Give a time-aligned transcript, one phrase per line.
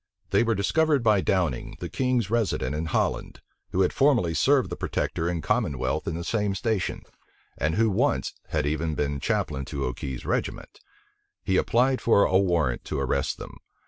[0.31, 4.75] They were discovered by Downing, the king's resident in Holland, who had formerly served the
[4.75, 7.03] protector and commonwealth in the same station,
[7.55, 10.79] and who once had even been chaplain to Okey's regiment.
[11.43, 13.55] He applied for a warrant to arrest them.